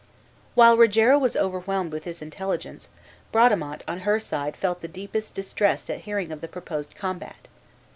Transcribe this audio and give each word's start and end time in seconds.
While 0.55 0.77
Rogero 0.79 1.19
was 1.19 1.35
overwhelmed 1.37 1.91
with 1.91 2.05
this 2.05 2.23
intelligence 2.23 2.89
Bradamante 3.31 3.83
on 3.87 3.99
her 3.99 4.19
side 4.19 4.57
felt 4.57 4.81
the 4.81 4.87
deepest 4.87 5.35
distress 5.35 5.91
at 5.91 5.99
hearing 5.99 6.31
of 6.31 6.41
the 6.41 6.47
proposed 6.47 6.95
combat. 6.95 7.47